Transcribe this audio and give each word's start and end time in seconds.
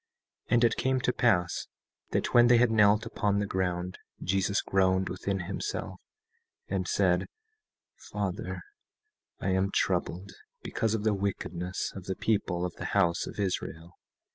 17:14 0.47 0.53
And 0.55 0.63
it 0.63 0.75
came 0.77 0.99
to 0.99 1.13
pass 1.13 1.67
that 2.09 2.33
when 2.33 2.47
they 2.47 2.57
had 2.57 2.71
knelt 2.71 3.05
upon 3.05 3.37
the 3.37 3.45
ground, 3.45 3.99
Jesus 4.23 4.59
groaned 4.63 5.09
within 5.09 5.41
himself, 5.41 5.99
and 6.67 6.87
said: 6.87 7.27
Father, 8.09 8.63
I 9.39 9.49
am 9.49 9.69
troubled 9.69 10.31
because 10.63 10.95
of 10.95 11.03
the 11.03 11.13
wickedness 11.13 11.91
of 11.95 12.05
the 12.05 12.15
people 12.15 12.65
of 12.65 12.73
the 12.77 12.85
house 12.97 13.27
of 13.27 13.39
Israel. 13.39 13.91